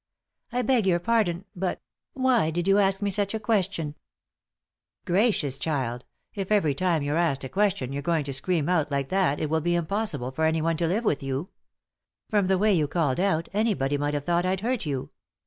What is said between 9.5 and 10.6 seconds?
K 145 THE INTERRUPTED KISS be impossible for